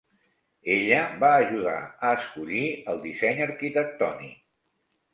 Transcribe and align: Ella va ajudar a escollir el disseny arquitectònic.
Ella 0.75 1.01
va 1.25 1.29
ajudar 1.43 1.77
a 2.09 2.15
escollir 2.21 2.65
el 2.95 3.01
disseny 3.07 3.47
arquitectònic. 3.51 4.39